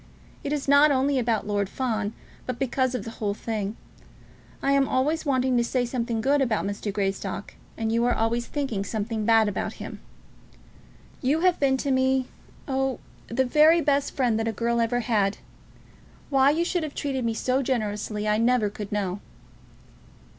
It 0.43 0.51
is 0.51 0.67
not 0.67 0.89
only 0.89 1.19
about 1.19 1.45
Lord 1.45 1.69
Fawn, 1.69 2.13
but 2.47 2.57
because 2.57 2.95
of 2.95 3.03
the 3.03 3.11
whole 3.21 3.35
thing. 3.35 3.77
I 4.63 4.71
am 4.71 4.87
always 4.87 5.27
wanting 5.27 5.55
to 5.57 5.63
say 5.63 5.85
something 5.85 6.21
good 6.21 6.41
about 6.41 6.65
Mr. 6.65 6.91
Greystock, 6.91 7.53
and 7.77 7.91
you 7.91 8.03
are 8.05 8.15
always 8.15 8.47
thinking 8.47 8.83
something 8.83 9.25
bad 9.25 9.47
about 9.47 9.73
him. 9.73 9.99
You 11.21 11.41
have 11.41 11.59
been 11.59 11.77
to 11.77 11.91
me, 11.91 12.25
oh, 12.67 12.97
the 13.27 13.45
very 13.45 13.79
best 13.79 14.15
friend 14.15 14.39
that 14.39 14.47
a 14.47 14.51
girl 14.51 14.81
ever 14.81 15.01
had. 15.01 15.37
Why 16.31 16.49
you 16.49 16.65
should 16.65 16.81
have 16.81 16.95
treated 16.95 17.23
me 17.23 17.35
so 17.35 17.61
generously 17.61 18.27
I 18.27 18.39
never 18.39 18.71
could 18.71 18.91
know." 18.91 19.19